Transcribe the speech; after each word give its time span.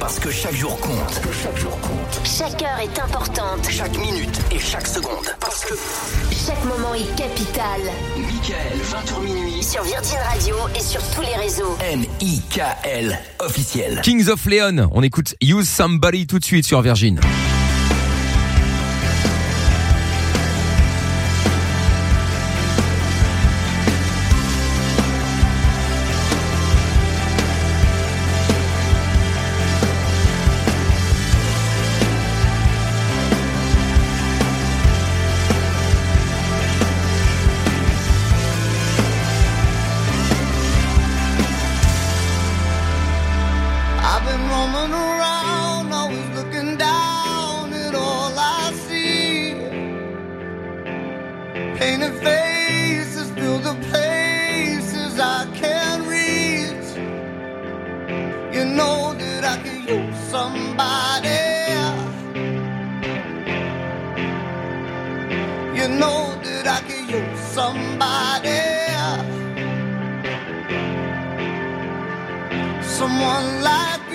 Parce 0.00 0.18
que 0.20 0.30
chaque 0.30 0.54
jour 0.54 0.78
compte. 0.80 1.20
chaque 1.42 1.56
jour 1.56 1.78
compte. 1.80 2.20
Chaque 2.24 2.62
heure 2.62 2.78
est 2.80 2.98
importante. 3.00 3.66
Chaque 3.68 3.96
minute 3.98 4.38
et 4.50 4.58
chaque 4.58 4.86
seconde. 4.86 5.26
Parce 5.40 5.64
que 5.64 5.74
Chaque 6.30 6.64
moment 6.64 6.94
est 6.94 7.16
capital. 7.16 7.80
Michael, 8.16 8.78
20h 8.78 9.22
minuit. 9.22 9.62
Sur 9.62 9.82
Virgin 9.82 10.18
Radio 10.32 10.56
et 10.76 10.80
sur 10.80 11.02
tous 11.10 11.22
les 11.22 11.34
réseaux. 11.36 11.76
M-I-K-L 11.80 13.18
officiel. 13.40 14.00
Kings 14.02 14.28
of 14.28 14.44
Leon, 14.46 14.88
on 14.92 15.02
écoute 15.02 15.34
Use 15.42 15.68
Somebody 15.68 16.26
tout 16.26 16.38
de 16.38 16.44
suite 16.44 16.64
sur 16.64 16.80
Virgin. 16.80 17.20
Roaming 44.72 44.92
around, 44.92 45.92
always 45.92 46.28
looking 46.36 46.76
down 46.76 47.72
at 47.72 47.94
all 47.94 48.32
I 48.36 48.72
see. 48.72 49.54
Painted 51.78 52.14
faces 52.22 53.30
fill 53.32 53.58
the 53.58 53.74
places 53.90 55.18
I 55.18 55.46
can't 55.54 56.02
reach. 56.06 56.88
You 58.54 58.64
know 58.64 59.14
that 59.14 59.44
I 59.44 59.56
could 59.62 59.88
use 59.88 60.18
somebody. 60.30 61.28
You 65.78 65.88
know 65.88 66.38
that 66.42 66.66
I 66.66 66.80
could 66.86 67.10
use 67.10 67.40
somebody. 67.40 68.58
someone 72.98 73.62
like 73.62 74.07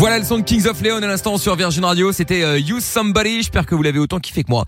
Voilà 0.00 0.18
le 0.18 0.24
son 0.24 0.38
de 0.38 0.42
Kings 0.44 0.66
of 0.66 0.80
Leon 0.80 0.96
à 0.96 1.06
l'instant 1.06 1.36
sur 1.36 1.54
Virgin 1.56 1.84
Radio, 1.84 2.10
c'était 2.10 2.42
euh, 2.42 2.58
Use 2.58 2.82
Somebody, 2.82 3.36
j'espère 3.42 3.66
que 3.66 3.74
vous 3.74 3.82
l'avez 3.82 3.98
autant 3.98 4.18
kiffé 4.18 4.42
que 4.42 4.50
moi. 4.50 4.64